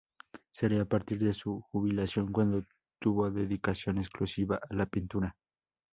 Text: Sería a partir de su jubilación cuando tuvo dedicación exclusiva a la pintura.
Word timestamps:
Sería 0.51 0.81
a 0.81 0.85
partir 0.85 1.19
de 1.19 1.31
su 1.31 1.61
jubilación 1.71 2.31
cuando 2.31 2.65
tuvo 2.99 3.29
dedicación 3.29 3.99
exclusiva 3.99 4.59
a 4.67 4.73
la 4.73 4.87
pintura. 4.87 5.35